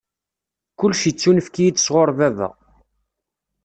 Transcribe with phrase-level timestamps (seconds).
[0.79, 2.49] Kullec ittunefk-iyi-d sɣur Baba.